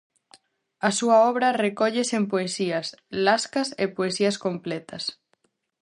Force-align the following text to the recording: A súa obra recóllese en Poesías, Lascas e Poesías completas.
A 0.87 0.89
súa 0.97 1.17
obra 1.31 1.55
recóllese 1.65 2.15
en 2.19 2.25
Poesías, 2.31 2.87
Lascas 3.25 3.69
e 3.83 3.85
Poesías 3.97 4.35
completas. 4.45 5.03